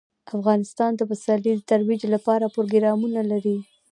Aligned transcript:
افغانستان 0.37 0.91
د 0.95 1.01
پسرلی 1.09 1.51
د 1.55 1.61
ترویج 1.71 2.01
لپاره 2.13 2.51
پروګرامونه 2.55 3.21
لري. 3.31 3.57